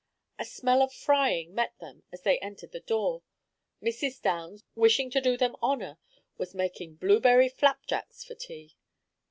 [0.39, 3.21] A smell of frying met them as they entered the door.
[3.83, 4.19] Mrs.
[4.19, 5.99] Downs, wishing to do them honor,
[6.39, 8.75] was making blueberry flapjacks for tea.